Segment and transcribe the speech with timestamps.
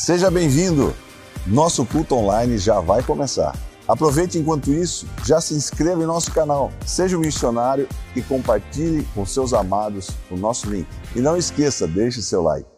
[0.00, 0.94] Seja bem-vindo!
[1.44, 3.52] Nosso culto online já vai começar.
[3.86, 9.26] Aproveite enquanto isso, já se inscreva em nosso canal, seja um missionário e compartilhe com
[9.26, 10.86] seus amados o nosso link.
[11.16, 12.77] E não esqueça, deixe seu like.